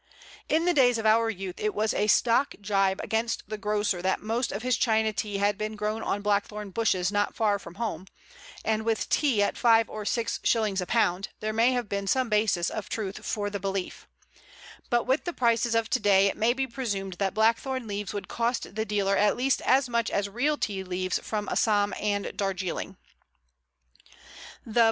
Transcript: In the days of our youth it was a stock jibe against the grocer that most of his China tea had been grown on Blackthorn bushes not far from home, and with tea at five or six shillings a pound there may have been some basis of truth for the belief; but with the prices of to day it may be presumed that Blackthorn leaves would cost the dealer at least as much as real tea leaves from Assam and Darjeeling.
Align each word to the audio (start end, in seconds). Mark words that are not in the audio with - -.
In 0.49 0.65
the 0.65 0.73
days 0.73 0.97
of 0.97 1.05
our 1.05 1.29
youth 1.29 1.59
it 1.59 1.75
was 1.75 1.93
a 1.93 2.07
stock 2.07 2.55
jibe 2.59 2.99
against 3.01 3.43
the 3.47 3.57
grocer 3.59 4.01
that 4.01 4.19
most 4.19 4.51
of 4.51 4.63
his 4.63 4.75
China 4.75 5.13
tea 5.13 5.37
had 5.37 5.59
been 5.59 5.75
grown 5.75 6.01
on 6.01 6.23
Blackthorn 6.23 6.71
bushes 6.71 7.11
not 7.11 7.35
far 7.35 7.59
from 7.59 7.75
home, 7.75 8.07
and 8.65 8.83
with 8.83 9.09
tea 9.09 9.43
at 9.43 9.59
five 9.59 9.87
or 9.91 10.03
six 10.03 10.39
shillings 10.43 10.81
a 10.81 10.87
pound 10.87 11.29
there 11.39 11.53
may 11.53 11.73
have 11.73 11.87
been 11.87 12.07
some 12.07 12.29
basis 12.29 12.71
of 12.71 12.89
truth 12.89 13.23
for 13.23 13.51
the 13.51 13.59
belief; 13.59 14.07
but 14.89 15.03
with 15.05 15.23
the 15.25 15.33
prices 15.33 15.75
of 15.75 15.87
to 15.91 15.99
day 15.99 16.25
it 16.25 16.35
may 16.35 16.53
be 16.53 16.65
presumed 16.65 17.13
that 17.19 17.35
Blackthorn 17.35 17.85
leaves 17.85 18.11
would 18.11 18.27
cost 18.27 18.73
the 18.73 18.85
dealer 18.85 19.15
at 19.15 19.37
least 19.37 19.61
as 19.61 19.87
much 19.87 20.09
as 20.09 20.27
real 20.27 20.57
tea 20.57 20.83
leaves 20.83 21.19
from 21.19 21.47
Assam 21.47 21.93
and 21.99 22.35
Darjeeling. 22.35 22.97